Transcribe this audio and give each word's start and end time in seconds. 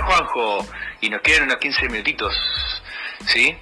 Juanjo 0.00 0.66
y 1.00 1.10
nos 1.10 1.20
quedan 1.22 1.44
unos 1.44 1.56
15 1.56 1.88
minutitos, 1.88 2.34
¿sí? 3.26 3.56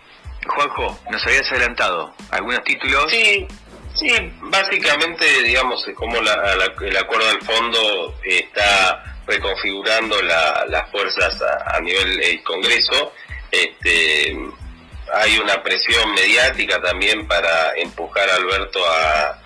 Juanjo, 0.46 0.98
nos 1.10 1.24
habías 1.26 1.50
adelantado 1.50 2.14
algunos 2.30 2.62
títulos. 2.64 3.10
Sí, 3.10 3.46
sí, 3.94 4.12
básicamente, 4.42 5.42
digamos, 5.42 5.84
como 5.94 6.16
el 6.18 6.96
acuerdo 6.96 7.26
del 7.28 7.42
fondo 7.42 8.14
está 8.24 9.04
reconfigurando 9.26 10.20
las 10.22 10.90
fuerzas 10.90 11.40
a, 11.66 11.80
nivel 11.80 12.16
del 12.18 12.42
Congreso. 12.42 13.12
Este, 13.50 14.36
hay 15.12 15.38
una 15.38 15.62
presión 15.62 16.12
mediática 16.12 16.80
también 16.80 17.26
para 17.26 17.74
empujar 17.76 18.28
a 18.30 18.36
Alberto 18.36 18.80
a 18.86 19.39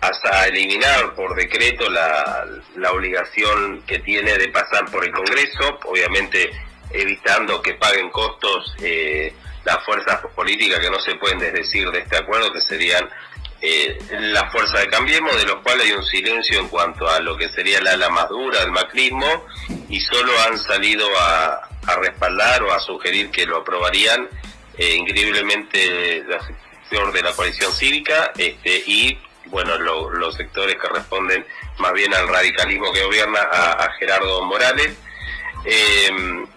hasta 0.00 0.46
eliminar 0.46 1.14
por 1.14 1.34
decreto 1.34 1.88
la, 1.90 2.46
la 2.76 2.92
obligación 2.92 3.82
que 3.86 3.98
tiene 3.98 4.38
de 4.38 4.48
pasar 4.48 4.90
por 4.90 5.04
el 5.04 5.12
Congreso, 5.12 5.78
obviamente 5.84 6.50
evitando 6.92 7.62
que 7.62 7.74
paguen 7.74 8.10
costos 8.10 8.74
eh, 8.82 9.32
las 9.64 9.84
fuerzas 9.84 10.20
políticas 10.34 10.80
que 10.80 10.90
no 10.90 10.98
se 11.00 11.14
pueden 11.16 11.38
desdecir 11.38 11.90
de 11.90 12.00
este 12.00 12.16
acuerdo, 12.16 12.52
que 12.52 12.60
serían 12.60 13.08
eh, 13.60 13.98
las 14.10 14.50
fuerzas 14.52 14.80
de 14.80 14.88
Cambiemos, 14.88 15.36
de 15.36 15.44
los 15.44 15.60
cuales 15.60 15.86
hay 15.86 15.92
un 15.92 16.04
silencio 16.04 16.60
en 16.60 16.68
cuanto 16.68 17.08
a 17.08 17.20
lo 17.20 17.36
que 17.36 17.48
sería 17.50 17.80
la 17.80 17.92
ala 17.92 18.08
más 18.08 18.28
dura 18.28 18.60
del 18.60 18.72
macrismo, 18.72 19.46
y 19.88 20.00
solo 20.00 20.32
han 20.46 20.58
salido 20.58 21.06
a, 21.18 21.66
respaldar 22.00 22.62
o 22.62 22.72
a 22.72 22.78
sugerir 22.78 23.30
que 23.32 23.46
lo 23.46 23.58
aprobarían 23.58 24.28
eh, 24.78 24.94
increíblemente 24.94 26.22
la 26.28 26.40
sector 26.40 27.12
de 27.12 27.22
la 27.22 27.32
coalición 27.32 27.72
cívica 27.72 28.32
este, 28.36 28.84
y 28.86 29.18
bueno 29.50 29.76
los 29.78 30.34
sectores 30.34 30.76
que 30.76 30.88
responden 30.88 31.44
más 31.78 31.92
bien 31.92 32.14
al 32.14 32.28
radicalismo 32.28 32.92
que 32.92 33.02
gobierna 33.02 33.40
a, 33.40 33.90
Gerardo 33.98 34.42
Morales. 34.44 34.96
Eh, 35.64 36.10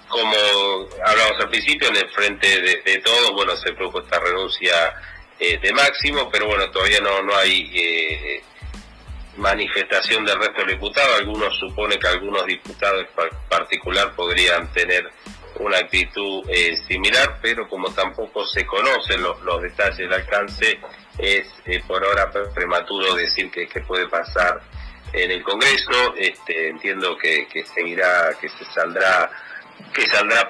como 0.08 0.88
hablamos 1.06 1.40
al 1.40 1.50
principio, 1.50 1.90
en 1.90 1.96
el 1.98 2.10
frente 2.10 2.62
de, 2.62 3.00
todos, 3.00 3.32
bueno, 3.32 3.56
se 3.58 3.74
produjo 3.74 4.00
esta 4.02 4.20
renuncia 4.20 4.94
eh, 5.40 5.58
de 5.58 5.74
Máximo, 5.74 6.30
pero 6.32 6.46
bueno, 6.46 6.70
todavía 6.70 7.00
no, 7.02 7.24
no 7.24 7.36
hay 7.36 7.72
eh, 7.74 8.44
manifestación 9.38 10.24
del 10.24 10.40
resto 10.40 10.64
de 10.64 10.74
diputados. 10.74 11.20
Algunos 11.20 11.58
suponen 11.58 12.00
que 12.00 12.08
algunos 12.08 12.46
diputados 12.46 13.06
en 13.18 13.30
particular 13.50 14.16
podrían 14.16 14.72
tener 14.72 15.10
una 15.56 15.78
actitud 15.78 16.44
similar, 16.88 17.40
pero 17.42 17.68
como 17.68 17.92
tampoco 17.94 18.46
se 18.46 18.66
conocen 18.66 19.22
los, 19.22 19.42
los 19.42 19.62
detalles 19.62 19.98
del 19.98 20.14
alcance, 20.14 20.80
es 21.18 21.48
por 21.88 22.04
ahora 22.04 22.32
prematuro 22.54 23.16
decir 23.16 23.52
que, 23.52 23.68
que 23.68 23.82
puede 23.82 24.08
pasar 24.08 24.62
en 25.14 25.32
el 25.32 25.44
Congreso. 25.44 26.16
Este, 26.18 26.70
entiendo 26.70 27.18
que, 27.18 27.48
que 27.48 27.66
seguirá, 27.66 28.36
que 28.40 28.50
se 28.50 28.66
saldrá 28.74 29.32
que 29.94 30.08
saldrá 30.08 30.50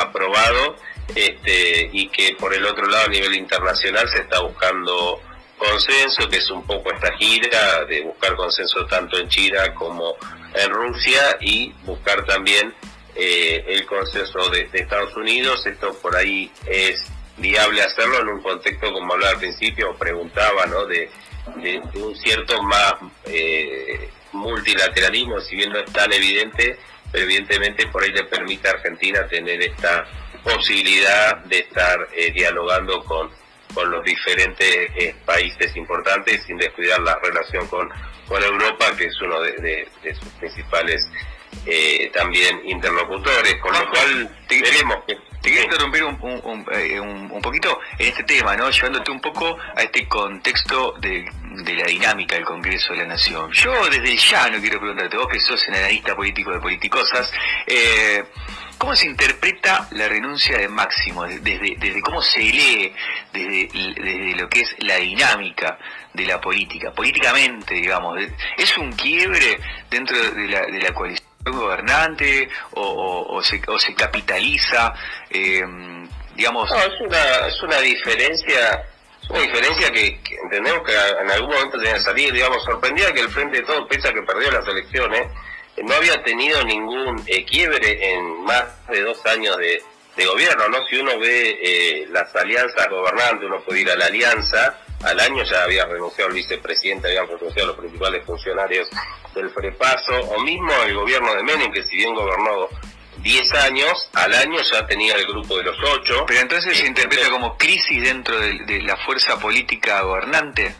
aprobado 0.00 0.76
este, 1.14 1.90
y 1.92 2.08
que 2.08 2.36
por 2.38 2.54
el 2.54 2.64
otro 2.64 2.86
lado 2.86 3.06
a 3.06 3.08
nivel 3.08 3.34
internacional 3.34 4.08
se 4.08 4.20
está 4.20 4.40
buscando 4.40 5.20
consenso, 5.58 6.28
que 6.28 6.36
es 6.36 6.50
un 6.50 6.66
poco 6.66 6.90
esta 6.92 7.12
gira 7.16 7.84
de 7.84 8.02
buscar 8.02 8.34
consenso 8.36 8.86
tanto 8.86 9.18
en 9.18 9.28
China 9.28 9.74
como 9.74 10.16
en 10.54 10.70
Rusia 10.70 11.36
y 11.40 11.72
buscar 11.84 12.24
también 12.24 12.74
eh, 13.14 13.64
el 13.68 13.84
consenso 13.86 14.48
de, 14.50 14.68
Estados 14.72 15.14
Unidos. 15.16 15.66
Esto 15.66 15.92
por 15.94 16.16
ahí 16.16 16.50
es 16.66 17.04
viable 17.40 17.82
hacerlo 17.82 18.20
en 18.20 18.28
un 18.28 18.42
contexto, 18.42 18.92
como 18.92 19.14
hablaba 19.14 19.32
al 19.32 19.38
principio, 19.38 19.96
preguntaba, 19.96 20.66
¿no? 20.66 20.86
de, 20.86 21.10
un 21.94 22.14
cierto 22.16 22.62
más 22.62 22.94
eh, 23.24 24.08
multilateralismo, 24.32 25.40
si 25.40 25.56
bien 25.56 25.70
no 25.70 25.78
es 25.78 25.92
tan 25.92 26.12
evidente, 26.12 26.78
evidentemente 27.12 27.86
por 27.88 28.02
ahí 28.02 28.12
le 28.12 28.24
permite 28.24 28.68
a 28.68 28.72
Argentina 28.72 29.26
tener 29.26 29.60
esta 29.62 30.06
posibilidad 30.44 31.38
de 31.44 31.58
estar 31.58 32.08
eh, 32.14 32.30
dialogando 32.32 33.02
con, 33.04 33.30
con 33.74 33.90
los 33.90 34.04
diferentes 34.04 34.90
eh, 34.96 35.14
países 35.24 35.74
importantes 35.76 36.42
sin 36.44 36.56
descuidar 36.56 37.00
la 37.00 37.18
relación 37.18 37.66
con, 37.66 37.88
con 38.26 38.42
Europa, 38.42 38.96
que 38.96 39.06
es 39.06 39.20
uno 39.20 39.40
de, 39.40 39.88
sus 40.18 40.28
principales 40.34 41.06
eh, 41.66 42.10
también 42.12 42.60
interlocutores, 42.64 43.56
con 43.56 43.72
lo 43.72 43.90
cual 43.90 44.36
queremos 44.48 45.04
que... 45.06 45.18
Te 45.40 45.48
quiero 45.48 45.64
interrumpir 45.64 46.04
un, 46.04 46.18
un, 46.20 47.30
un, 47.32 47.40
poquito 47.40 47.80
en 47.98 48.08
este 48.08 48.24
tema, 48.24 48.54
¿no? 48.56 48.68
Llevándote 48.68 49.10
un 49.10 49.22
poco 49.22 49.56
a 49.74 49.82
este 49.82 50.06
contexto 50.06 50.92
de 51.00 51.24
de 51.50 51.74
la 51.74 51.86
dinámica 51.86 52.36
del 52.36 52.44
Congreso 52.44 52.92
de 52.92 53.00
la 53.00 53.06
Nación. 53.06 53.50
Yo 53.52 53.72
desde 53.88 54.16
ya 54.16 54.48
no 54.48 54.60
quiero 54.60 54.78
preguntarte, 54.78 55.16
vos 55.16 55.28
que 55.28 55.40
sos 55.40 55.68
analista 55.68 56.14
político 56.14 56.52
de 56.52 56.60
politicosas, 56.60 57.32
eh, 57.66 58.24
¿cómo 58.78 58.94
se 58.94 59.06
interpreta 59.06 59.88
la 59.92 60.08
renuncia 60.08 60.58
de 60.58 60.68
Máximo? 60.68 61.24
Desde, 61.24 61.76
desde 61.78 62.00
cómo 62.00 62.22
se 62.22 62.40
lee, 62.40 62.92
desde, 63.32 63.68
desde 63.72 64.36
lo 64.36 64.48
que 64.48 64.60
es 64.60 64.76
la 64.78 64.96
dinámica 64.96 65.78
de 66.14 66.26
la 66.26 66.40
política, 66.40 66.92
políticamente, 66.92 67.74
digamos, 67.74 68.18
¿es 68.56 68.78
un 68.78 68.92
quiebre 68.92 69.58
dentro 69.90 70.16
de 70.18 70.48
la, 70.48 70.62
de 70.62 70.80
la 70.80 70.94
coalición 70.94 71.19
gobernante 71.44 72.48
o, 72.72 73.26
o, 73.28 73.42
se, 73.42 73.60
o 73.66 73.78
se 73.78 73.94
capitaliza? 73.94 74.94
Eh, 75.30 75.62
digamos... 76.34 76.70
No, 76.70 76.78
es 76.78 77.00
una, 77.00 77.46
es 77.46 77.62
una 77.62 77.80
diferencia 77.80 78.84
una 79.30 79.40
diferencia 79.40 79.92
que, 79.92 80.20
entendemos 80.44 80.82
que 80.84 80.92
en 80.92 81.30
algún 81.30 81.50
momento 81.50 81.78
tenía 81.78 81.94
que 81.94 82.00
salir, 82.00 82.32
digamos, 82.32 82.64
sorprendía 82.64 83.12
que 83.12 83.20
el 83.20 83.30
Frente 83.30 83.58
de 83.58 83.64
Todos, 83.64 83.86
pese 83.88 84.08
a 84.08 84.12
que 84.12 84.22
perdió 84.22 84.50
las 84.50 84.66
elecciones, 84.66 85.28
eh, 85.76 85.82
no 85.84 85.94
había 85.94 86.20
tenido 86.24 86.62
ningún 86.64 87.22
eh, 87.26 87.44
quiebre 87.44 88.12
en 88.12 88.42
más 88.44 88.64
de 88.88 89.02
dos 89.02 89.24
años 89.26 89.56
de, 89.56 89.82
gobierno, 90.26 90.68
¿no? 90.68 90.84
Si 90.84 90.96
uno 90.98 91.18
ve 91.18 91.58
eh, 91.62 92.06
las 92.10 92.36
alianzas 92.36 92.90
gobernantes, 92.90 93.46
uno 93.46 93.62
puede 93.62 93.80
ir 93.80 93.90
a 93.90 93.96
la 93.96 94.04
alianza, 94.04 94.78
al 95.04 95.20
año 95.20 95.42
ya 95.44 95.62
había 95.62 95.86
renunciado 95.86 96.28
el 96.28 96.36
vicepresidente, 96.36 97.08
habían 97.08 97.26
renunciado 97.26 97.68
los 97.68 97.76
principales 97.76 98.24
funcionarios 98.24 98.88
del 99.34 99.50
prepaso, 99.50 100.14
o 100.14 100.40
mismo 100.42 100.72
el 100.84 100.94
gobierno 100.94 101.34
de 101.34 101.42
Menem, 101.42 101.72
que 101.72 101.82
si 101.82 101.96
bien 101.96 102.14
gobernó 102.14 102.68
10 103.22 103.52
años, 103.54 104.10
al 104.14 104.34
año 104.34 104.60
ya 104.62 104.86
tenía 104.86 105.14
el 105.14 105.26
grupo 105.26 105.56
de 105.58 105.64
los 105.64 105.76
8. 105.82 106.24
Pero 106.26 106.40
entonces 106.40 106.76
se 106.76 106.86
interpreta 106.86 107.30
como 107.30 107.56
crisis 107.56 108.02
dentro 108.02 108.38
de, 108.38 108.82
la 108.82 108.96
fuerza 108.98 109.38
política 109.38 110.02
gobernante. 110.02 110.74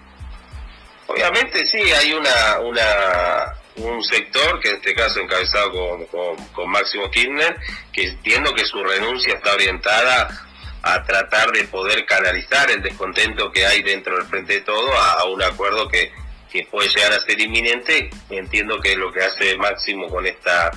Obviamente 1.07 1.67
sí, 1.67 1.79
hay 1.79 2.13
una, 2.13 2.61
una 2.61 3.55
un 3.77 4.03
sector, 4.03 4.61
que 4.61 4.71
en 4.71 4.77
este 4.77 4.95
caso 4.95 5.21
encabezado 5.21 5.73
con, 5.73 6.37
con, 6.53 6.71
Máximo 6.71 7.11
Kirchner, 7.11 7.57
que 7.93 8.09
entiendo 8.09 8.55
que 8.55 8.65
su 8.65 8.83
renuncia 8.83 9.35
está 9.35 9.55
orientada 9.55 10.50
a 10.83 11.03
tratar 11.05 11.51
de 11.53 11.65
poder 11.65 12.05
canalizar 12.07 12.71
el 12.71 12.83
descontento 12.83 13.53
que 13.53 13.67
hay 13.67 13.83
dentro 13.83 14.17
del 14.17 14.27
Frente 14.27 14.55
de 14.55 14.61
Todo 14.63 14.93
a, 14.95 15.25
un 15.25 15.43
acuerdo 15.43 15.89
que, 15.89 16.11
que 16.51 16.67
puede 16.71 16.89
llegar 16.89 17.13
a 17.13 17.21
ser 17.21 17.41
inminente. 17.41 18.11
Entiendo 18.31 18.81
que 18.81 18.93
es 18.93 18.99
lo 18.99 19.13
que 19.13 19.23
hace 19.23 19.57
Máximo 19.57 20.09
con 20.09 20.27
esta 20.27 20.71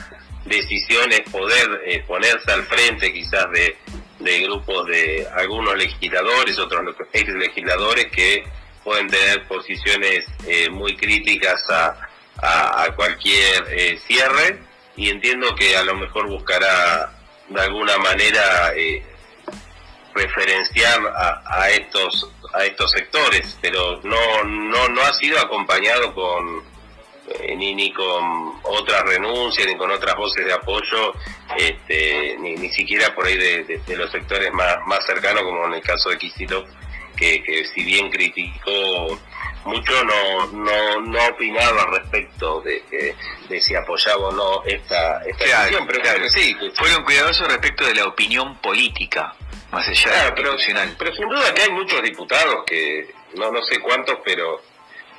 decisiones 0.45 1.21
poder 1.31 1.81
eh, 1.85 2.03
ponerse 2.05 2.51
al 2.51 2.63
frente 2.63 3.13
quizás 3.13 3.45
de, 3.51 3.77
grupos 4.41 4.87
de 4.87 5.27
algunos 5.35 5.75
legisladores, 5.77 6.57
otros 6.59 6.95
ex 7.11 7.29
legisladores 7.29 8.07
que 8.07 8.43
pueden 8.83 9.07
tener 9.07 9.45
posiciones 9.47 10.25
eh, 10.47 10.69
muy 10.69 10.95
críticas 10.95 11.61
a, 11.69 11.97
a, 12.41 12.89
cualquier 12.95 13.65
eh, 13.69 13.99
cierre 14.05 14.59
y 14.95 15.09
entiendo 15.09 15.55
que 15.55 15.75
a 15.75 15.83
lo 15.83 15.95
mejor 15.95 16.27
buscará 16.27 17.11
de 17.49 17.61
alguna 17.61 17.97
manera 17.97 18.73
referenciar 20.13 20.99
a, 21.07 21.41
a, 21.45 21.69
estos 21.71 22.29
a 22.53 22.65
estos 22.65 22.91
sectores 22.91 23.57
pero 23.61 23.99
no 24.03 24.43
no 24.43 24.89
no 24.89 25.01
ha 25.01 25.13
sido 25.13 25.39
acompañado 25.39 26.13
con 26.13 26.73
eh, 27.25 27.55
ni, 27.55 27.73
ni 27.73 27.93
con 27.93 28.53
otras 28.63 29.01
renuncias, 29.03 29.65
ni 29.65 29.77
con 29.77 29.89
otras 29.89 30.13
voces 30.15 30.45
de 30.45 30.51
apoyo, 30.51 31.13
este, 31.57 32.35
ni, 32.39 32.55
ni 32.55 32.69
siquiera 32.69 33.15
por 33.15 33.25
ahí 33.25 33.37
de, 33.37 33.81
los 33.95 34.11
sectores 34.11 34.51
más, 34.51 34.77
más 34.87 35.05
cercanos, 35.05 35.43
como 35.43 35.65
en 35.67 35.75
el 35.75 35.81
caso 35.81 36.09
de 36.09 36.17
Kicillof, 36.17 36.67
que, 37.15 37.41
que 37.41 37.63
si 37.65 37.83
bien 37.85 38.09
criticó 38.11 39.17
mucho, 39.63 40.03
no, 40.03 40.47
no, 40.47 41.01
no 41.01 41.25
opinaba 41.27 41.85
respecto 41.91 42.59
de, 42.59 43.15
de, 43.47 43.61
si 43.61 43.73
apoyaba 43.73 44.27
o 44.27 44.31
no 44.33 44.63
esta, 44.65 45.23
esta 45.23 45.61
decisión, 45.61 45.87
pero 45.87 46.01
claro, 46.01 46.29
sí, 46.29 46.57
fueron 46.75 47.05
cuidadosos 47.05 47.47
respecto 47.47 47.85
de 47.85 47.95
la 47.95 48.05
opinión 48.05 48.57
política, 48.57 49.33
más 49.73 49.87
allá 49.87 50.11
de 50.11 50.17
la 50.17 50.35
pero, 50.35 50.55
pero 50.99 51.15
sin 51.15 51.27
duda 51.27 51.53
que 51.53 51.63
hay 51.63 51.71
muchos 51.71 52.01
diputados 52.03 52.63
que, 52.65 53.11
no, 53.35 53.51
no 53.51 53.61
sé 53.63 53.79
cuántos, 53.79 54.19
pero 54.23 54.61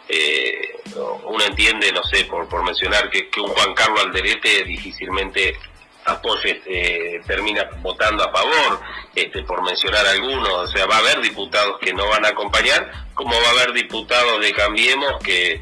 eh, 0.09 0.77
uno 1.25 1.45
entiende, 1.45 1.91
no 1.91 2.05
sé, 2.05 2.25
por, 2.27 2.49
por 2.49 2.63
mencionar 2.63 3.11
que, 3.11 3.29
que 3.31 3.41
un 3.41 3.49
Juan 3.49 3.75
Carlos 3.75 4.05
Alderete 4.05 4.63
difícilmente 4.63 5.59
apoye, 6.05 6.63
eh, 6.67 7.21
termina 7.27 7.69
votando 7.79 8.23
a 8.23 8.31
favor, 8.31 8.81
este, 9.15 9.43
por 9.43 9.65
mencionar 9.65 10.07
algunos, 10.07 10.53
o 10.53 10.69
sea, 10.69 10.87
va 10.87 10.97
a 10.97 11.01
haber 11.01 11.21
diputados 11.21 11.79
que 11.81 11.93
no 11.93 12.07
van 12.09 12.25
a 12.25 12.29
acompañar, 12.29 13.09
como 13.15 13.33
va 13.33 13.49
a 13.49 13.63
haber 13.63 13.73
diputados 13.73 14.41
de 14.41 14.53
Cambiemos 14.53 15.21
que 15.25 15.61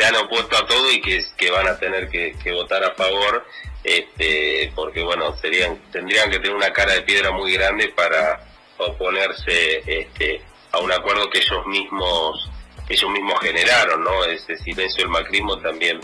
se 0.00 0.06
han 0.06 0.16
opuesto 0.16 0.56
a 0.56 0.66
todo 0.66 0.90
y 0.90 1.00
que, 1.02 1.22
que 1.36 1.50
van 1.50 1.68
a 1.68 1.78
tener 1.78 2.08
que, 2.08 2.34
votar 2.52 2.82
a 2.82 2.94
favor, 2.94 3.44
este, 3.84 4.72
porque 4.74 5.02
bueno, 5.02 5.36
serían 5.36 5.78
tendrían 5.92 6.30
que 6.30 6.38
tener 6.38 6.54
una 6.54 6.72
cara 6.72 6.94
de 6.94 7.02
piedra 7.02 7.30
muy 7.32 7.52
grande 7.52 7.88
para 7.88 8.40
oponerse 8.78 9.82
este, 9.86 10.42
a 10.72 10.78
un 10.78 10.90
acuerdo 10.90 11.28
que 11.28 11.38
ellos 11.38 11.66
mismos 11.66 12.50
ellos 12.88 13.10
mismos 13.10 13.38
generaron, 13.40 14.02
¿no? 14.02 14.24
Ese 14.24 14.56
silencio 14.56 15.04
del 15.04 15.10
macrismo 15.10 15.58
también 15.58 16.00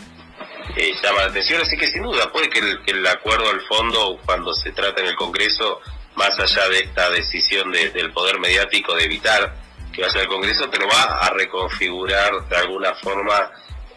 eh, 0.76 0.92
llama 1.02 1.22
la 1.22 1.28
atención, 1.28 1.62
así 1.62 1.76
que 1.76 1.86
sin 1.86 2.02
duda 2.02 2.30
puede 2.30 2.50
que 2.50 2.58
el, 2.58 2.82
que 2.82 2.92
el 2.92 3.06
acuerdo 3.06 3.48
al 3.48 3.62
fondo, 3.62 4.20
cuando 4.26 4.52
se 4.52 4.72
trata 4.72 5.00
en 5.00 5.08
el 5.08 5.16
Congreso, 5.16 5.80
más 6.16 6.38
allá 6.38 6.68
de 6.68 6.80
esta 6.80 7.10
decisión 7.10 7.72
del 7.72 8.12
poder 8.12 8.38
mediático 8.38 8.94
de 8.94 9.04
evitar 9.04 9.54
que 9.92 10.02
vaya 10.02 10.20
al 10.20 10.28
Congreso, 10.28 10.68
pero 10.70 10.86
va 10.86 11.18
a 11.18 11.30
reconfigurar 11.30 12.46
de 12.48 12.56
alguna 12.56 12.94
forma 12.94 13.50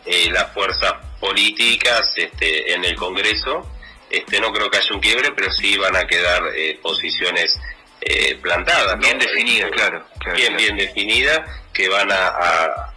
eh, 0.06 0.30
las 0.32 0.52
fuerzas 0.54 0.94
políticas 1.20 2.12
este, 2.16 2.74
en 2.74 2.86
el 2.86 2.96
Congreso. 2.96 3.70
Este, 4.10 4.40
no 4.40 4.52
creo 4.52 4.70
que 4.72 4.78
haya 4.78 4.96
un 4.96 5.02
quiebre, 5.02 5.32
pero 5.34 5.52
sí 5.52 5.78
van 5.78 5.96
a 5.96 6.08
quedar 6.08 6.44
eh, 6.56 6.80
posiciones 6.82 7.60
eh, 8.02 8.36
plantadas. 8.42 8.98
Bien 9.00 9.20
definidas, 9.20 9.72
claro, 9.72 10.06
Bien, 10.36 10.56
bien 10.58 10.78
definidas, 10.78 11.42
que 11.74 11.90
van 11.90 12.12
a, 12.12 12.94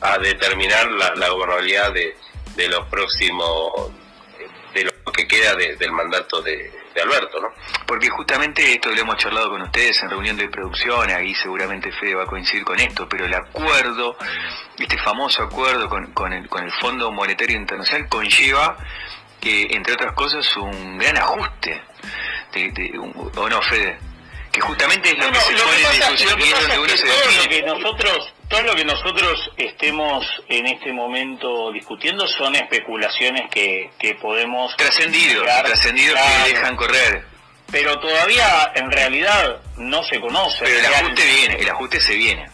a, 0.00 0.18
determinar 0.18 0.90
la, 0.92 1.14
la 1.16 1.28
gobernabilidad 1.30 1.92
de, 1.92 2.16
de 2.54 2.68
los 2.68 2.86
próximos, 2.88 3.90
de 4.74 4.84
lo 4.84 5.12
que 5.12 5.26
queda 5.26 5.54
del 5.54 5.92
mandato 5.92 6.40
de, 6.42 6.70
de 6.94 7.02
Alberto, 7.02 7.40
¿no? 7.40 7.48
Porque 7.86 8.08
justamente 8.08 8.72
esto 8.72 8.90
lo 8.90 9.00
hemos 9.00 9.16
charlado 9.16 9.50
con 9.50 9.62
ustedes 9.62 10.00
en 10.02 10.10
reunión 10.10 10.36
de 10.36 10.48
producción, 10.48 11.10
ahí 11.10 11.34
seguramente 11.34 11.90
Fede 11.92 12.14
va 12.14 12.22
a 12.22 12.26
coincidir 12.26 12.64
con 12.64 12.78
esto, 12.78 13.08
pero 13.08 13.26
el 13.26 13.34
acuerdo, 13.34 14.16
este 14.78 14.98
famoso 14.98 15.42
acuerdo 15.42 15.88
con, 15.88 16.12
con, 16.12 16.32
el, 16.32 16.48
con 16.48 16.64
el 16.64 16.72
Fondo 16.72 17.10
Monetario 17.10 17.56
Internacional 17.56 18.08
conlleva, 18.08 18.76
que 19.40 19.68
entre 19.70 19.94
otras 19.94 20.14
cosas, 20.14 20.56
un 20.56 20.98
gran 20.98 21.16
ajuste, 21.18 21.82
de, 22.52 22.98
¿o 23.36 23.48
no, 23.48 23.62
Fede? 23.62 23.98
Que 24.52 24.60
justamente 24.60 25.10
es 25.10 25.18
lo 25.18 25.32
que 25.32 25.40
se 25.40 25.52
pone 25.52 25.82
en 25.82 25.92
discusión 25.92 26.40
y 26.40 26.44
es 26.44 26.60
donde 26.60 26.78
uno 26.78 26.96
se 26.96 27.06
define. 27.06 27.48
Que 27.48 27.62
nosotros 27.62 28.33
todo 28.48 28.62
lo 28.62 28.74
que 28.74 28.84
nosotros 28.84 29.50
estemos 29.56 30.24
en 30.48 30.66
este 30.66 30.92
momento 30.92 31.72
discutiendo 31.72 32.26
son 32.26 32.54
especulaciones 32.54 33.50
que, 33.50 33.90
que 33.98 34.14
podemos... 34.14 34.76
Trascendidos, 34.76 35.44
trascendidos 35.44 36.18
que 36.18 36.52
dejan 36.52 36.76
correr. 36.76 37.24
Pero 37.70 37.98
todavía 37.98 38.72
en 38.74 38.90
realidad 38.90 39.60
no 39.76 40.02
se 40.04 40.20
conoce. 40.20 40.64
Pero 40.64 40.78
el 40.78 40.86
ajuste 40.86 41.22
viene, 41.24 41.54
el 41.56 41.68
ajuste 41.70 42.00
se 42.00 42.14
viene. 42.14 42.50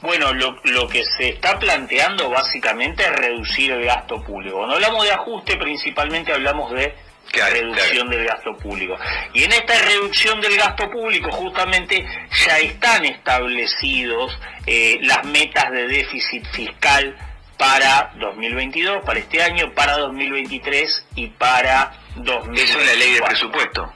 Bueno, 0.00 0.32
lo, 0.32 0.58
lo 0.64 0.88
que 0.88 1.04
se 1.16 1.28
está 1.28 1.58
planteando 1.60 2.28
básicamente 2.28 3.04
es 3.04 3.12
reducir 3.12 3.70
el 3.70 3.84
gasto 3.84 4.20
público. 4.22 4.56
Cuando 4.56 4.74
hablamos 4.74 5.04
de 5.04 5.12
ajuste, 5.12 5.56
principalmente 5.56 6.32
hablamos 6.32 6.72
de 6.72 6.92
reducción 7.32 8.10
del 8.10 8.24
gasto 8.26 8.56
público. 8.56 8.96
Y 9.32 9.44
en 9.44 9.52
esta 9.52 9.78
reducción 9.78 10.40
del 10.40 10.56
gasto 10.56 10.90
público 10.90 11.30
justamente 11.30 12.04
ya 12.46 12.58
están 12.58 13.04
establecidos 13.04 14.38
eh, 14.66 14.98
las 15.02 15.24
metas 15.24 15.70
de 15.70 15.88
déficit 15.88 16.44
fiscal 16.52 17.16
para 17.58 18.12
2022, 18.18 19.04
para 19.04 19.20
este 19.20 19.42
año, 19.42 19.72
para 19.72 19.96
2023 19.98 21.06
y 21.14 21.28
para 21.28 21.92
2024. 22.16 22.62
Eso 22.62 22.80
es 22.80 22.86
la 22.86 22.94
ley 22.94 23.12
de 23.14 23.22
presupuesto. 23.22 23.92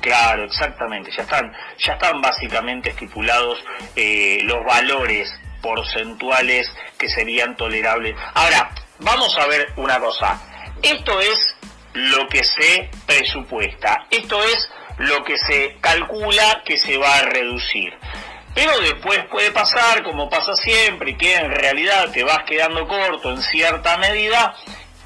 Claro, 0.00 0.44
exactamente. 0.44 1.10
Ya 1.16 1.22
están, 1.22 1.52
ya 1.78 1.92
están 1.94 2.20
básicamente 2.20 2.90
estipulados 2.90 3.62
eh, 3.96 4.40
los 4.44 4.64
valores 4.64 5.32
porcentuales 5.62 6.70
que 6.98 7.08
serían 7.08 7.56
tolerables. 7.56 8.14
Ahora, 8.34 8.70
vamos 8.98 9.36
a 9.38 9.46
ver 9.46 9.72
una 9.76 9.98
cosa. 9.98 10.40
Esto 10.82 11.20
es 11.20 11.56
lo 11.94 12.28
que 12.28 12.44
se 12.44 12.90
presupuesta. 13.06 14.06
Esto 14.10 14.42
es 14.42 14.70
lo 14.98 15.24
que 15.24 15.38
se 15.38 15.76
calcula 15.80 16.62
que 16.64 16.76
se 16.76 16.98
va 16.98 17.16
a 17.16 17.22
reducir. 17.22 17.94
Pero 18.54 18.78
después 18.80 19.24
puede 19.30 19.50
pasar, 19.50 20.04
como 20.04 20.28
pasa 20.30 20.54
siempre, 20.54 21.16
que 21.16 21.34
en 21.34 21.50
realidad 21.50 22.10
te 22.12 22.22
vas 22.22 22.44
quedando 22.44 22.86
corto 22.86 23.30
en 23.30 23.42
cierta 23.42 23.96
medida 23.96 24.54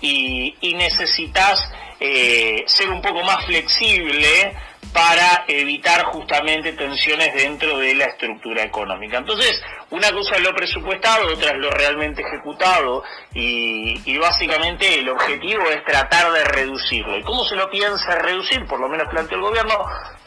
y, 0.01 0.55
necesitas 0.77 1.71
eh, 1.99 2.65
ser 2.67 2.91
un 2.91 3.03
poco 3.03 3.23
más 3.25 3.45
flexible 3.47 4.55
para 4.93 5.45
evitar 5.49 6.05
justamente 6.05 6.73
tensiones 6.73 7.35
dentro 7.35 7.79
de 7.79 7.95
la 7.95 8.05
estructura 8.07 8.63
económica. 8.63 9.19
Entonces, 9.19 9.61
una 9.91 10.13
cosa 10.13 10.37
es 10.37 10.43
lo 10.43 10.55
presupuestado, 10.55 11.33
otra 11.33 11.53
es 11.53 11.59
lo 11.59 11.71
realmente 11.71 12.23
ejecutado 12.23 13.03
y, 13.35 14.19
básicamente 14.19 14.99
el 14.99 15.09
objetivo 15.09 15.63
es 15.71 15.85
tratar 15.85 16.33
de 16.33 16.45
reducirlo. 16.45 17.17
¿Y 17.17 17.23
cómo 17.23 17.45
se 17.45 17.55
lo 17.55 17.71
piensa 17.71 18.17
reducir? 18.17 18.67
Por 18.67 18.81
lo 18.81 18.89
menos 18.89 19.09
plantea 19.09 19.37
el 19.37 19.43
gobierno, 19.43 19.75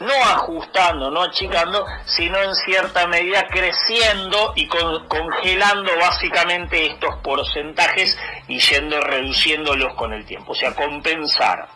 no 0.00 0.14
ajustando, 0.14 1.10
no 1.10 1.22
achicando, 1.22 1.84
sino 2.04 2.38
en 2.38 2.54
cierta 2.54 3.06
medida 3.06 3.46
creciendo 3.48 4.52
y 4.56 4.66
congelando 4.66 5.92
básicamente 5.98 6.86
estos 6.86 7.16
porcentajes 7.22 8.18
y 8.48 8.58
yendo 8.58 9.00
reduciéndolos 9.00 9.94
con 9.94 10.12
el 10.12 10.24
tiempo, 10.24 10.52
o 10.52 10.54
sea, 10.54 10.74
compensar 10.74 11.68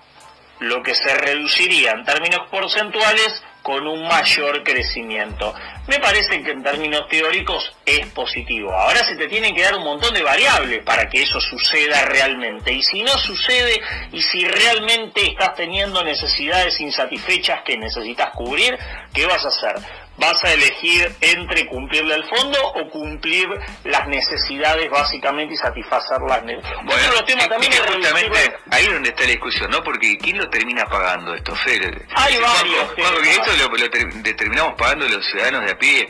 lo 0.61 0.83
que 0.83 0.95
se 0.95 1.15
reduciría 1.15 1.93
en 1.93 2.05
términos 2.05 2.49
porcentuales 2.51 3.43
con 3.67 3.85
un 3.85 4.07
mayor 4.07 4.63
crecimiento. 4.63 5.53
Me 5.89 5.99
parece 5.99 6.41
que 6.41 6.53
en 6.53 6.63
términos 6.63 7.09
teóricos 7.09 7.75
es 7.85 8.07
positivo. 8.13 8.73
Ahora 8.73 9.03
se 9.03 9.17
te 9.17 9.27
tienen 9.27 9.57
que 9.57 9.63
dar 9.63 9.75
un 9.75 9.83
montón 9.83 10.15
de 10.15 10.23
variables 10.23 10.85
para 10.85 11.09
que 11.09 11.23
eso 11.23 11.41
suceda 11.41 12.05
realmente. 12.05 12.73
Y 12.73 12.83
si 12.85 13.03
no 13.03 13.19
sucede, 13.19 13.81
y 14.13 14.23
si 14.23 14.45
realmente 14.45 15.31
estás 15.31 15.57
teniendo 15.57 16.05
necesidades 16.05 16.81
insatisfechas 16.81 17.63
que 17.63 17.77
necesitas 17.77 18.31
cubrir, 18.37 18.79
¿qué 19.13 19.27
vas 19.27 19.45
a 19.45 19.49
hacer? 19.49 19.75
Vas 20.19 20.43
a 20.45 20.53
elegir 20.53 21.15
entre 21.21 21.67
cumplirle 21.67 22.15
al 22.15 22.25
fondo 22.29 22.59
o 22.75 22.91
cumplir 22.91 23.49
las 23.85 24.09
necesidades 24.09 24.91
básicamente 24.91 25.55
y 25.55 25.57
satisfacer 25.57 26.21
las 26.23 26.43
necesidades. 26.45 26.85
Bueno, 26.85 27.13
los 27.13 27.25
temas 27.27 27.49
también 27.49 27.73
es 27.73 27.81
justamente 27.81 28.57
ahí 28.71 28.87
donde 28.87 29.11
está 29.11 29.23
la 29.23 29.31
discusión, 29.31 29.71
¿no? 29.71 29.83
Porque 29.83 30.17
¿quién 30.19 30.39
lo 30.39 30.49
termina 30.49 30.87
pagando 30.87 31.35
esto, 31.35 31.55
Fer? 31.57 32.07
Hay 32.15 32.39
varios 32.39 32.95
temas. 32.95 33.13
esto 33.23 33.53
lo, 33.57 34.23
determinamos 34.23 34.75
pagando 34.75 35.09
los 35.09 35.25
ciudadanos 35.27 35.67
de 35.67 35.73
a 35.73 35.79
pie. 35.79 36.09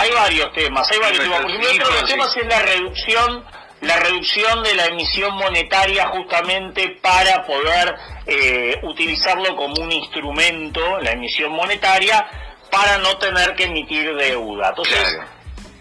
hay 0.00 0.10
varios 0.10 0.52
temas, 0.52 0.90
hay 0.90 0.98
varios 0.98 1.22
temas. 1.22 1.40
Porque 1.42 1.56
otro 1.56 1.88
de 1.88 2.00
los 2.00 2.10
temas 2.10 2.36
es 2.36 2.46
la 2.46 2.62
reducción 2.62 3.44
la 3.82 3.98
reducción 3.98 4.62
de 4.62 4.74
la 4.74 4.86
emisión 4.86 5.34
monetaria 5.34 6.08
justamente 6.08 6.98
para 7.02 7.44
poder 7.44 7.94
eh, 8.26 8.80
utilizarlo 8.82 9.54
como 9.54 9.74
un 9.82 9.92
instrumento, 9.92 10.98
la 11.00 11.12
emisión 11.12 11.52
monetaria, 11.52 12.26
para 12.70 12.98
no 12.98 13.16
tener 13.18 13.54
que 13.54 13.64
emitir 13.64 14.14
deuda. 14.14 14.68
Entonces, 14.70 15.18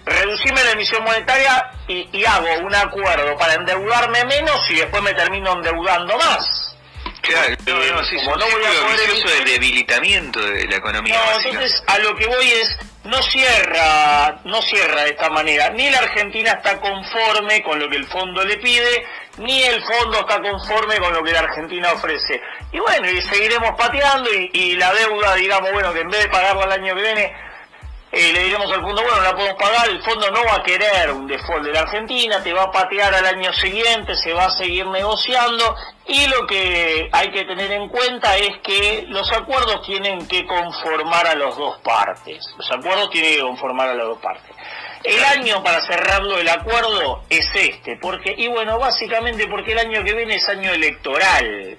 reducirme 0.05 0.63
la 0.63 0.71
emisión 0.71 1.03
monetaria 1.03 1.71
y, 1.87 2.25
hago 2.25 2.65
un 2.65 2.75
acuerdo 2.75 3.37
para 3.37 3.55
endeudarme 3.55 4.23
menos 4.25 4.69
y 4.69 4.75
después 4.75 5.01
me 5.03 5.13
termino 5.13 5.53
endeudando 5.53 6.17
más. 6.17 6.75
Claro, 7.21 7.55
no, 7.65 7.73
no, 7.73 8.03
sí, 8.03 8.15
como 8.17 8.37
no 8.37 8.45
voy 8.45 8.63
a 8.63 8.81
poder 8.81 9.45
de 9.45 9.51
debilitamiento 9.51 10.39
de 10.39 10.65
la 10.65 10.75
economía. 10.75 11.15
No, 11.15 11.41
entonces 11.41 11.83
a 11.87 11.97
lo 11.99 12.15
que 12.15 12.27
voy 12.27 12.51
es 12.51 12.77
no 13.05 13.21
cierra, 13.21 14.39
no 14.43 14.61
cierra 14.61 15.03
de 15.03 15.11
esta 15.11 15.29
manera. 15.29 15.69
Ni 15.69 15.89
la 15.89 15.99
Argentina 15.99 16.51
está 16.51 16.79
conforme 16.79 17.61
con 17.63 17.79
lo 17.79 17.89
que 17.89 17.97
el 17.97 18.05
fondo 18.07 18.43
le 18.43 18.57
pide, 18.57 19.05
ni 19.37 19.63
el 19.63 19.81
fondo 19.83 20.19
está 20.19 20.41
conforme 20.41 20.97
con 20.97 21.13
lo 21.13 21.23
que 21.23 21.31
la 21.31 21.39
Argentina 21.39 21.91
ofrece. 21.93 22.41
Y 22.71 22.79
bueno, 22.79 23.09
y 23.09 23.21
seguiremos 23.21 23.71
pateando 23.77 24.29
y, 24.33 24.75
la 24.75 24.93
deuda, 24.93 25.35
digamos, 25.35 25.71
bueno, 25.71 25.93
que 25.93 26.01
en 26.01 26.09
vez 26.09 26.23
de 26.23 26.29
pagarla 26.29 26.65
el 26.65 26.71
año 26.71 26.95
que 26.95 27.01
viene, 27.01 27.33
eh, 28.17 28.31
le 28.31 28.45
diremos 28.45 28.71
al 28.71 28.81
fondo, 28.81 29.03
bueno, 29.03 29.21
la 29.21 29.35
podemos 29.35 29.61
pagar, 29.61 29.89
el 29.89 30.01
fondo 30.01 30.31
no 30.31 30.41
va 30.45 30.55
a 30.55 30.63
querer 30.63 31.11
un 31.11 31.27
default 31.27 31.65
de 31.65 31.73
la 31.73 31.81
Argentina, 31.81 32.41
te 32.41 32.53
va 32.53 32.63
a 32.63 32.71
patear 32.71 33.13
al 33.13 33.25
año 33.25 33.51
siguiente, 33.51 34.15
se 34.15 34.31
va 34.31 34.45
a 34.45 34.51
seguir 34.51 34.87
negociando 34.87 35.75
y 36.07 36.25
lo 36.27 36.47
que 36.47 37.09
hay 37.11 37.31
que 37.31 37.43
tener 37.43 37.73
en 37.73 37.89
cuenta 37.89 38.37
es 38.37 38.59
que 38.63 39.03
los 39.09 39.29
acuerdos 39.33 39.81
tienen 39.85 40.25
que 40.29 40.45
conformar 40.45 41.27
a 41.27 41.35
las 41.35 41.57
dos 41.57 41.77
partes, 41.79 42.53
los 42.57 42.71
acuerdos 42.71 43.09
tienen 43.09 43.35
que 43.35 43.41
conformar 43.41 43.89
a 43.89 43.95
las 43.95 44.07
dos 44.07 44.19
partes. 44.19 44.55
El 45.03 45.21
año 45.25 45.61
para 45.61 45.81
cerrarlo 45.81 46.37
el 46.37 46.47
acuerdo 46.47 47.21
es 47.29 47.47
este, 47.53 47.97
porque 47.97 48.33
y 48.37 48.47
bueno, 48.47 48.79
básicamente 48.79 49.45
porque 49.47 49.73
el 49.73 49.79
año 49.79 50.05
que 50.05 50.13
viene 50.13 50.37
es 50.37 50.47
año 50.47 50.71
electoral. 50.71 51.77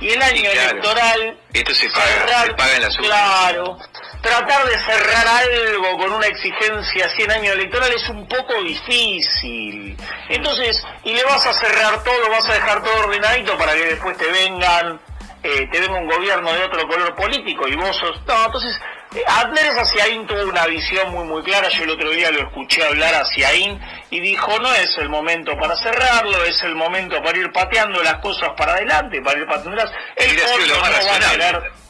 Y 0.00 0.10
el 0.10 0.22
año 0.22 0.50
electoral 0.50 1.38
esto 1.52 1.74
se 1.74 1.88
paga, 1.88 2.44
se 2.44 2.54
paga 2.54 2.76
en 2.76 2.82
la 2.82 2.88
Claro. 2.88 3.78
Tratar 4.22 4.66
de 4.66 4.78
cerrar 4.78 5.26
algo 5.26 5.98
con 5.98 6.12
una 6.12 6.26
exigencia 6.26 7.06
así 7.06 7.22
en 7.22 7.30
año 7.30 7.52
electoral 7.52 7.92
es 7.92 8.08
un 8.08 8.26
poco 8.28 8.62
difícil. 8.62 9.96
Entonces, 10.28 10.84
y 11.04 11.14
le 11.14 11.24
vas 11.24 11.46
a 11.46 11.52
cerrar 11.52 12.02
todo, 12.02 12.30
vas 12.30 12.48
a 12.48 12.54
dejar 12.54 12.82
todo 12.82 12.98
ordenadito 13.06 13.56
para 13.56 13.74
que 13.74 13.86
después 13.86 14.16
te 14.18 14.26
vengan 14.26 15.00
eh, 15.42 15.68
te 15.70 15.80
venga 15.80 16.00
un 16.00 16.08
gobierno 16.08 16.52
de 16.52 16.64
otro 16.64 16.88
color 16.88 17.14
político 17.14 17.68
y 17.68 17.76
vos 17.76 17.96
sos... 17.96 18.20
No, 18.26 18.46
entonces 18.46 18.80
Andrés 19.26 19.78
Aciaín 19.78 20.26
tuvo 20.26 20.44
una 20.44 20.66
visión 20.66 21.10
muy 21.12 21.24
muy 21.24 21.42
clara, 21.42 21.68
yo 21.68 21.84
el 21.84 21.90
otro 21.90 22.10
día 22.10 22.30
lo 22.30 22.40
escuché 22.40 22.84
hablar 22.84 23.14
a 23.14 23.20
Aciaín 23.20 23.80
y 24.10 24.20
dijo 24.20 24.58
no 24.58 24.72
es 24.74 24.96
el 24.98 25.08
momento 25.08 25.56
para 25.58 25.76
cerrarlo, 25.76 26.44
es 26.44 26.62
el 26.62 26.74
momento 26.74 27.22
para 27.22 27.38
ir 27.38 27.50
pateando 27.52 28.02
las 28.02 28.16
cosas 28.16 28.50
para 28.56 28.74
adelante, 28.74 29.20
para 29.22 29.38
ir 29.38 29.46
pateándolas. 29.46 29.90
El 30.16 30.36
no 30.36 30.80
va 30.80 30.88
a 30.88 31.30
querer 31.30 31.85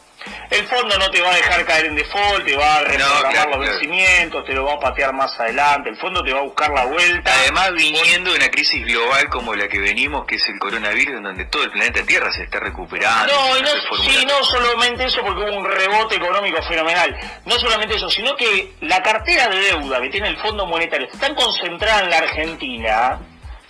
el 0.51 0.67
fondo 0.67 0.99
no 0.99 1.11
te 1.11 1.21
va 1.21 1.33
a 1.33 1.37
dejar 1.37 1.65
caer 1.65 1.87
en 1.87 1.97
default, 1.97 2.45
te 2.45 2.57
va 2.57 2.77
a 2.77 2.81
reprogramar 2.83 3.49
los 3.49 3.59
vencimientos, 3.61 4.45
te 4.45 4.55
lo 4.55 4.65
va 4.65 4.75
a 4.75 4.81
patear 4.81 5.13
más 5.13 5.39
adelante, 5.39 5.91
el 5.91 5.97
fondo 5.97 6.23
te 6.23 6.33
va 6.33 6.41
a 6.41 6.43
buscar 6.43 6.71
la 6.71 6.85
vuelta. 6.87 7.33
Además, 7.41 7.73
viniendo 7.75 8.31
de 8.31 8.37
una 8.37 8.49
crisis 8.49 8.85
global 8.85 9.29
como 9.29 9.55
la 9.55 9.69
que 9.69 9.79
venimos, 9.79 10.27
que 10.27 10.37
es 10.37 10.49
el 10.49 10.59
coronavirus, 10.59 11.23
donde 11.23 11.45
todo 11.47 11.65
el 11.65 11.71
planeta 11.71 12.03
Tierra 12.05 12.33
se 12.33 12.45
está 12.45 12.61
recuperando. 12.61 13.33
No, 13.33 13.59
y 13.59 13.63
no, 13.63 13.69
sí, 14.03 14.27
no 14.27 14.45
solamente 14.45 15.05
eso, 15.05 15.21
porque 15.23 15.43
hubo 15.43 15.57
un 15.57 15.65
rebote 15.65 16.17
económico 16.17 16.63
fenomenal. 16.63 17.17
No 17.45 17.59
solamente 17.59 17.97
eso, 17.97 18.09
sino 18.11 18.37
que 18.37 18.73
la 18.81 19.03
cartera 19.03 19.49
de 19.49 19.59
deuda 19.59 20.01
que 20.01 20.09
tiene 20.09 20.29
el 20.29 20.37
Fondo 20.39 20.67
Monetario 20.67 21.07
está 21.07 21.27
tan 21.27 21.35
concentrada 21.35 22.01
en 22.01 22.11
la 22.11 22.19
Argentina 22.19 23.19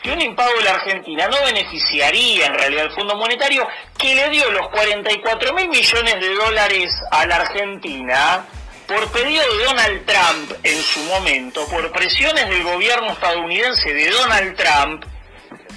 que 0.06 0.12
un 0.12 0.20
impago 0.20 0.56
de 0.58 0.64
la 0.64 0.70
Argentina 0.70 1.26
no 1.26 1.36
beneficiaría 1.44 2.46
en 2.46 2.54
realidad 2.54 2.84
al 2.84 2.92
Fondo 2.92 3.16
Monetario 3.16 3.66
que 3.98 4.14
le 4.14 4.30
dio 4.30 4.48
los 4.52 4.68
44 4.68 5.52
mil 5.52 5.68
millones 5.68 6.20
de 6.20 6.32
dólares 6.32 6.94
a 7.10 7.26
la 7.26 7.36
Argentina 7.36 8.46
por 8.86 9.10
pedido 9.10 9.42
de 9.42 9.64
Donald 9.64 10.06
Trump 10.06 10.52
en 10.62 10.80
su 10.80 11.00
momento, 11.00 11.66
por 11.66 11.90
presiones 11.90 12.48
del 12.48 12.62
gobierno 12.62 13.08
estadounidense 13.08 13.92
de 13.92 14.08
Donald 14.10 14.56
Trump, 14.56 15.04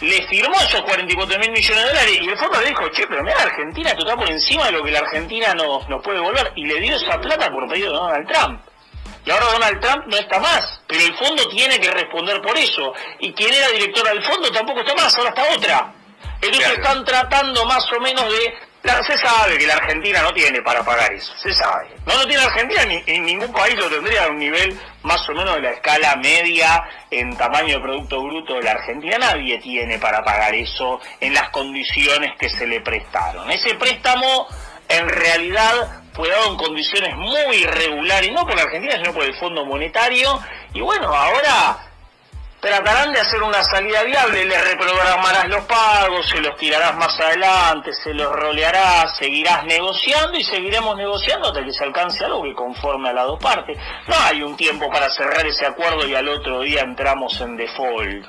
le 0.01 0.27
firmó 0.27 0.53
esos 0.57 0.81
44 0.83 1.39
mil 1.39 1.51
millones 1.51 1.83
de 1.83 1.89
dólares 1.89 2.19
y 2.21 2.29
el 2.29 2.37
fondo 2.37 2.61
le 2.61 2.67
dijo, 2.67 2.87
che, 2.89 3.07
pero 3.07 3.23
mira, 3.23 3.41
Argentina 3.41 3.95
tú 3.95 4.03
está 4.03 4.15
por 4.15 4.29
encima 4.29 4.65
de 4.65 4.73
lo 4.73 4.83
que 4.83 4.91
la 4.91 4.99
Argentina 4.99 5.55
nos, 5.55 5.89
nos 5.89 6.03
puede 6.03 6.19
devolver 6.19 6.51
y 6.55 6.67
le 6.67 6.79
dio 6.79 6.95
esa 6.95 7.19
plata 7.19 7.51
por 7.51 7.67
pedido 7.67 7.93
de 7.93 7.97
Donald 7.97 8.27
Trump. 8.27 8.61
Y 9.25 9.31
ahora 9.31 9.45
Donald 9.45 9.79
Trump 9.81 10.05
no 10.07 10.17
está 10.17 10.39
más, 10.39 10.81
pero 10.87 11.01
el 11.01 11.15
fondo 11.17 11.47
tiene 11.49 11.79
que 11.79 11.91
responder 11.91 12.41
por 12.41 12.57
eso. 12.57 12.93
Y 13.19 13.33
quien 13.33 13.53
era 13.53 13.67
directora 13.69 14.11
del 14.11 14.23
fondo 14.23 14.51
tampoco 14.51 14.79
está 14.79 14.95
más, 14.95 15.15
ahora 15.17 15.29
está 15.29 15.43
otra. 15.55 15.93
Entonces 16.41 16.71
están 16.71 17.03
tratando 17.03 17.65
más 17.65 17.85
o 17.91 17.99
menos 17.99 18.31
de... 18.31 18.53
se 19.05 19.17
sabe 19.17 19.57
que 19.57 19.67
la 19.67 19.73
Argentina 19.75 20.21
no 20.21 20.33
tiene 20.33 20.61
para 20.61 20.83
pagar 20.83 21.11
eso, 21.11 21.33
se 21.37 21.53
sabe. 21.53 21.89
No 22.05 22.15
lo 22.15 22.25
tiene 22.25 22.43
Argentina, 22.43 22.85
ni 22.85 23.03
en 23.05 23.25
ningún 23.25 23.51
país 23.51 23.75
lo 23.75 23.89
tendría 23.89 24.23
a 24.23 24.29
un 24.29 24.39
nivel 24.39 24.79
más 25.03 25.27
o 25.27 25.33
menos 25.33 25.55
de 25.55 25.61
la 25.61 25.71
escala 25.71 26.15
media 26.15 26.83
en 27.11 27.35
tamaño 27.35 27.75
de 27.75 27.81
Producto 27.81 28.23
Bruto 28.23 28.53
de 28.55 28.63
la 28.63 28.71
Argentina. 28.71 29.17
Nadie 29.17 29.59
tiene 29.59 29.99
para 29.99 30.23
pagar 30.23 30.55
eso 30.55 31.01
en 31.19 31.33
las 31.33 31.49
condiciones 31.49 32.31
que 32.39 32.49
se 32.49 32.65
le 32.65 32.79
prestaron. 32.79 33.51
Ese 33.51 33.75
préstamo 33.75 34.47
en 34.87 35.09
realidad 35.09 36.03
fue 36.19 36.29
dado 36.29 36.51
en 36.51 36.57
condiciones 36.57 37.15
muy 37.15 37.55
irregulares, 37.55 38.29
no 38.33 38.45
por 38.45 38.53
la 38.53 38.63
Argentina, 38.63 38.97
sino 38.97 39.13
por 39.13 39.23
el 39.23 39.33
Fondo 39.35 39.65
Monetario. 39.65 40.37
Y 40.73 40.81
bueno, 40.81 41.07
ahora 41.13 41.79
tratarán 42.59 43.13
de 43.13 43.21
hacer 43.21 43.41
una 43.41 43.63
salida 43.63 44.03
viable, 44.03 44.43
le 44.43 44.61
reprogramarás 44.61 45.47
los 45.47 45.63
pagos, 45.63 46.27
se 46.27 46.41
los 46.41 46.57
tirarás 46.57 46.93
más 46.97 47.17
adelante, 47.21 47.93
se 47.93 48.13
los 48.13 48.33
rolearás, 48.33 49.17
seguirás 49.17 49.63
negociando 49.63 50.37
y 50.37 50.43
seguiremos 50.43 50.97
negociando 50.97 51.47
hasta 51.47 51.63
que 51.63 51.71
se 51.71 51.85
alcance 51.85 52.25
algo 52.25 52.43
que 52.43 52.53
conforme 52.53 53.07
a 53.07 53.13
las 53.13 53.25
dos 53.25 53.41
partes. 53.41 53.77
No 54.07 54.15
hay 54.21 54.41
un 54.41 54.57
tiempo 54.57 54.89
para 54.91 55.09
cerrar 55.11 55.47
ese 55.47 55.65
acuerdo 55.65 56.05
y 56.05 56.15
al 56.15 56.27
otro 56.27 56.59
día 56.59 56.81
entramos 56.81 57.39
en 57.39 57.55
default. 57.55 58.27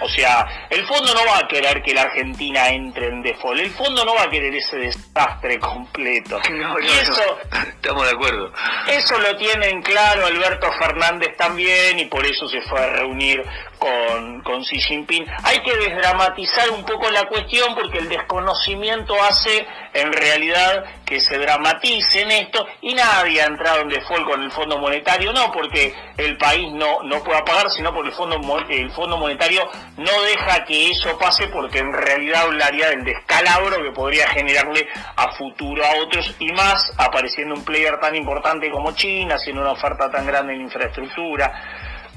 O 0.00 0.08
sea, 0.08 0.66
el 0.70 0.86
fondo 0.86 1.14
no 1.14 1.24
va 1.26 1.38
a 1.38 1.48
querer 1.48 1.82
que 1.82 1.94
la 1.94 2.02
Argentina 2.02 2.68
entre 2.68 3.08
en 3.08 3.22
default. 3.22 3.60
El 3.60 3.70
fondo 3.70 4.04
no 4.04 4.14
va 4.14 4.22
a 4.22 4.30
querer 4.30 4.54
ese 4.54 4.76
desastre 4.76 5.58
completo. 5.58 6.38
y 6.82 6.86
eso, 6.86 7.38
estamos 7.66 8.04
de 8.06 8.12
acuerdo. 8.12 8.52
Eso 8.88 9.18
lo 9.18 9.36
tienen 9.36 9.82
claro 9.82 10.26
Alberto 10.26 10.70
Fernández 10.78 11.36
también 11.36 11.98
y 11.98 12.06
por 12.06 12.24
eso 12.24 12.48
se 12.48 12.60
fue 12.62 12.80
a 12.80 12.90
reunir 12.90 13.44
con, 13.78 14.42
con 14.42 14.62
Xi 14.62 14.80
Jinping. 14.80 15.26
Hay 15.42 15.60
que 15.62 15.76
desdramatizar 15.76 16.70
un 16.70 16.84
poco 16.84 17.10
la 17.10 17.26
cuestión 17.26 17.74
porque 17.74 17.98
el 17.98 18.08
desconocimiento 18.08 19.14
hace 19.22 19.66
en 19.92 20.12
realidad 20.12 20.84
que 21.04 21.20
se 21.20 21.38
dramatice 21.38 22.22
en 22.22 22.30
esto 22.30 22.66
y 22.80 22.94
nadie 22.94 23.42
ha 23.42 23.46
entrado 23.46 23.80
en 23.82 23.88
default 23.88 24.24
con 24.24 24.42
el 24.42 24.50
Fondo 24.52 24.78
Monetario, 24.78 25.32
no 25.32 25.50
porque 25.52 25.92
el 26.16 26.36
país 26.36 26.72
no, 26.72 27.02
no 27.02 27.22
pueda 27.22 27.44
pagar, 27.44 27.70
sino 27.70 27.92
porque 27.92 28.10
el 28.10 28.14
Fondo, 28.14 28.58
el 28.68 28.90
Fondo 28.92 29.16
Monetario 29.16 29.68
no 29.96 30.22
deja 30.22 30.64
que 30.64 30.90
eso 30.90 31.18
pase 31.18 31.48
porque 31.48 31.78
en 31.78 31.92
realidad 31.92 32.42
hablaría 32.42 32.90
del 32.90 33.04
descalabro 33.04 33.82
que 33.82 33.90
podría 33.90 34.28
generarle 34.28 34.88
a 35.16 35.32
futuro 35.32 35.84
a 35.84 35.96
otros 35.96 36.34
y 36.38 36.52
más 36.52 36.92
apareciendo 36.96 37.54
un 37.54 37.64
player 37.64 37.98
tan 37.98 38.14
importante 38.14 38.70
como 38.70 38.92
China, 38.92 39.34
haciendo 39.34 39.62
una 39.62 39.72
oferta 39.72 40.10
tan 40.10 40.26
grande 40.26 40.54
en 40.54 40.62
infraestructura 40.62 41.52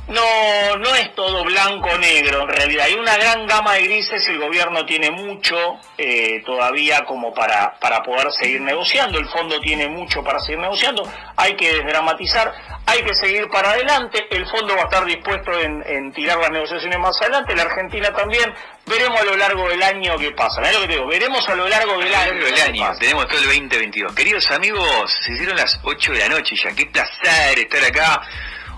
no, 0.08 0.78
no 0.78 0.96
es 0.96 1.16
todo 1.16 1.44
blanco 1.46 1.90
o 1.90 1.98
negro 1.98 2.42
en 2.42 2.48
realidad. 2.50 2.86
Hay 2.86 2.96
una 2.96 3.16
gran 3.16 3.48
gama 3.48 3.74
de 3.74 3.84
grises, 3.84 4.28
el 4.28 4.38
gobierno 4.38 4.86
tiene 4.86 5.12
mucho 5.12 5.56
eh, 5.98 6.42
todavía 6.46 7.06
como 7.06 7.34
para, 7.34 7.80
para 7.80 8.04
poder 8.04 8.32
seguir 8.32 8.62
negociando, 8.62 9.18
el 9.18 9.28
fondo 9.30 9.60
tiene 9.62 9.88
mucho 9.88 10.24
para 10.24 10.40
seguir 10.40 10.60
negociando, 10.60 11.10
hay 11.38 11.56
que 11.56 11.74
desdramatizar, 11.74 12.54
hay 12.86 13.02
que 13.04 13.16
seguir 13.16 13.48
para 13.50 13.72
adelante, 13.72 14.28
el 14.30 14.46
fondo 14.48 14.76
va 14.76 14.82
a 14.82 14.86
estar 14.86 15.06
dispuesto 15.06 15.52
en, 15.60 16.12
tirar 16.12 16.38
las 16.38 16.52
negociaciones 16.52 17.00
más 17.00 17.20
adelante, 17.22 17.56
la 17.56 17.64
Argentina 17.64 18.14
también, 18.14 18.54
veremos 18.86 19.22
a 19.22 19.24
lo 19.24 19.38
largo 19.38 19.70
del 19.70 19.82
año 19.82 20.18
qué 20.18 20.32
pasa, 20.32 20.62
lo 20.72 20.82
que 20.82 20.88
digo? 20.88 21.08
Veremos 21.08 21.48
a 21.48 21.56
lo 21.56 21.68
largo 21.68 21.98
del 21.98 22.14
año. 22.14 22.44
Del 22.44 22.62
año. 22.62 22.92
Tenemos 23.00 23.28
todo 23.28 23.38
el 23.38 23.46
2022. 23.46 24.14
Queridos 24.14 24.52
amigos, 24.52 25.18
se 25.26 25.34
hicieron 25.34 25.56
las 25.56 25.80
8 25.84 26.12
de 26.12 26.20
la 26.20 26.30
noche 26.30 26.56
ya, 26.56 26.76
qué 26.76 26.86
placer 26.88 27.58
estar 27.58 27.84
acá 27.86 28.22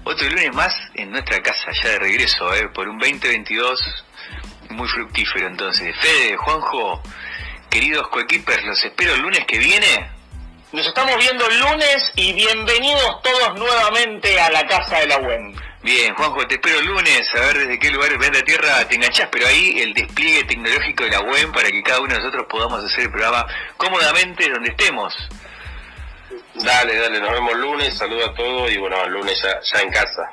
otro 0.05 0.29
lunes 0.29 0.53
más 0.53 0.73
en 0.93 1.11
nuestra 1.11 1.41
casa, 1.41 1.71
ya 1.83 1.89
de 1.89 1.99
regreso, 1.99 2.53
¿eh? 2.53 2.69
por 2.69 2.87
un 2.87 2.97
2022 2.99 4.05
muy 4.69 4.87
fructífero 4.87 5.47
entonces. 5.47 5.95
Fede, 5.99 6.37
Juanjo, 6.37 7.01
queridos 7.69 8.07
coequipers, 8.09 8.63
los 8.65 8.83
espero 8.85 9.15
el 9.15 9.21
lunes 9.21 9.45
que 9.45 9.57
viene. 9.57 10.11
Nos 10.71 10.85
estamos 10.85 11.17
viendo 11.17 11.47
el 11.47 11.59
lunes 11.59 12.11
y 12.15 12.33
bienvenidos 12.33 13.21
todos 13.23 13.57
nuevamente 13.57 14.39
a 14.39 14.49
la 14.51 14.65
casa 14.67 14.99
de 14.99 15.07
la 15.07 15.17
web. 15.17 15.41
Bien, 15.81 16.13
Juanjo, 16.15 16.45
te 16.47 16.55
espero 16.55 16.79
el 16.79 16.85
lunes 16.85 17.27
a 17.33 17.39
ver 17.39 17.57
desde 17.59 17.79
qué 17.79 17.89
lugar 17.89 18.17
de 18.17 18.31
la 18.31 18.45
Tierra 18.45 18.87
te 18.87 18.95
enganchás, 18.95 19.29
pero 19.31 19.47
ahí 19.47 19.79
el 19.81 19.93
despliegue 19.93 20.43
tecnológico 20.43 21.03
de 21.03 21.11
la 21.11 21.21
web 21.21 21.51
para 21.51 21.69
que 21.71 21.81
cada 21.81 21.99
uno 22.01 22.13
de 22.13 22.19
nosotros 22.19 22.45
podamos 22.47 22.83
hacer 22.83 23.05
el 23.05 23.11
programa 23.11 23.45
cómodamente 23.77 24.49
donde 24.49 24.69
estemos. 24.69 25.15
Dale, 26.55 26.95
dale, 26.97 27.19
nos 27.19 27.31
vemos 27.31 27.55
lunes, 27.55 27.97
saludo 27.97 28.25
a 28.25 28.33
todos 28.33 28.71
y 28.71 28.77
bueno, 28.77 29.03
el 29.03 29.11
lunes 29.11 29.41
ya, 29.41 29.81
en 29.81 29.91
casa. 29.91 30.29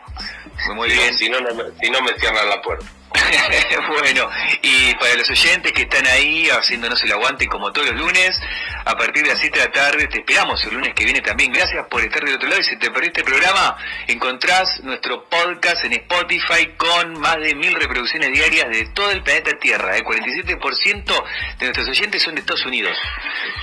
Muy 0.74 0.88
bien. 0.88 1.14
Si 1.14 1.28
no, 1.28 1.38
si 1.80 1.90
no 1.90 2.00
me 2.02 2.12
cierran 2.18 2.48
la 2.48 2.62
puerta. 2.62 2.86
bueno, 4.00 4.28
y 4.62 4.94
para 4.94 5.14
los 5.14 5.28
oyentes 5.30 5.72
que 5.72 5.82
están 5.82 6.06
ahí 6.06 6.48
haciéndonos 6.50 7.02
el 7.04 7.12
aguante 7.12 7.46
como 7.46 7.72
todos 7.72 7.90
los 7.90 8.00
lunes, 8.00 8.40
a 8.84 8.96
partir 8.96 9.22
de 9.22 9.30
las 9.30 9.38
7 9.38 9.58
de 9.58 9.64
la 9.66 9.72
tarde 9.72 10.06
te 10.08 10.18
esperamos 10.18 10.64
el 10.64 10.74
lunes 10.74 10.94
que 10.94 11.04
viene 11.04 11.20
también. 11.20 11.52
Gracias 11.52 11.86
por 11.86 12.02
estar 12.02 12.24
del 12.24 12.34
otro 12.34 12.48
lado 12.48 12.60
y 12.60 12.64
si 12.64 12.76
te 12.76 12.90
perdiste 12.90 13.20
el 13.20 13.26
programa, 13.26 13.76
encontrás 14.06 14.80
nuestro 14.82 15.24
podcast 15.28 15.84
en 15.84 15.92
Spotify 15.94 16.68
con 16.76 17.20
más 17.20 17.36
de 17.36 17.54
mil 17.54 17.74
reproducciones 17.74 18.32
diarias 18.32 18.68
de 18.70 18.86
todo 18.94 19.10
el 19.10 19.22
planeta 19.22 19.52
Tierra. 19.58 19.96
El 19.96 20.02
¿eh? 20.02 20.04
47% 20.04 21.24
de 21.58 21.66
nuestros 21.66 21.88
oyentes 21.88 22.22
son 22.22 22.34
de 22.34 22.40
Estados 22.40 22.66
Unidos 22.66 22.96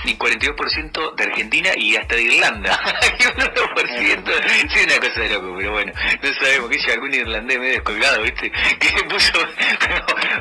y 0.04 0.16
42% 0.16 1.14
de 1.14 1.24
Argentina 1.24 1.70
y 1.76 1.96
hasta 1.96 2.14
de 2.14 2.22
Irlanda. 2.22 2.80
y 3.18 3.22
1% 3.22 4.30
sí, 4.68 4.84
una 4.84 4.98
cosa 4.98 5.20
de 5.20 5.28
loco, 5.30 5.54
pero 5.56 5.72
bueno, 5.72 5.92
no 6.22 6.34
sabemos 6.34 6.70
que 6.70 6.76
haya 6.76 6.94
algún 6.94 7.14
irlandés 7.14 7.58
medio 7.58 7.72
descolgado, 7.72 8.22
¿viste? 8.22 8.50
Que 8.80 9.04
puso 9.04 9.39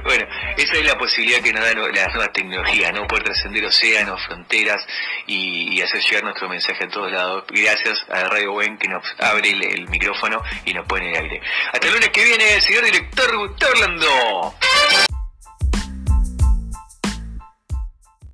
bueno, 0.03 0.25
esa 0.58 0.74
es 0.74 0.86
la 0.86 0.98
posibilidad 0.98 1.41
que 1.41 1.53
nos 1.53 1.63
dan 1.63 1.94
las 1.94 2.13
nuevas 2.13 2.34
tecnologías, 2.34 2.94
¿no? 2.94 3.08
Poder 3.08 3.24
trascender 3.24 3.65
océanos, 3.65 4.22
fronteras 4.25 4.86
y, 5.27 5.82
hacer 5.82 6.01
llegar 6.01 6.24
nuestro 6.24 6.50
mensaje 6.50 6.84
a 6.84 6.89
todos 6.89 7.12
lados. 7.12 7.44
Gracias 7.50 8.06
a 8.10 8.24
Radio 8.25 8.51
Buen 8.51 8.77
que 8.77 8.88
nos 8.88 9.03
abre 9.20 9.51
el, 9.51 9.88
micrófono 9.89 10.41
y 10.65 10.74
nos 10.74 10.86
pone 10.86 11.10
el 11.10 11.15
aire. 11.15 11.41
Hasta 11.74 11.88
el 11.88 11.94
lunes 11.94 12.10
que 12.10 12.24
viene, 12.24 12.62
señor 12.62 12.84
director 12.86 13.38
Gustavo 13.38 13.72
Orlando. 13.72 14.56